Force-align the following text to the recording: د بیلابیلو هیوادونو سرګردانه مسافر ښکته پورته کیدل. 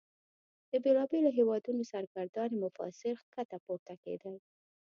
د 0.71 0.73
بیلابیلو 0.83 1.29
هیوادونو 1.37 1.83
سرګردانه 1.91 2.55
مسافر 2.63 3.13
ښکته 3.23 3.57
پورته 3.65 3.93
کیدل. 4.03 4.35